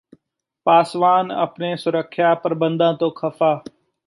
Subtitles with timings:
[0.65, 3.59] ਪਾਸਵਾਨ ਆਪਣੇ ਸੁਰੱਖਿਆ ਪ੍ਰਬੰਧਾਂ ਤੋਂ ਖ਼ਫ਼ਾ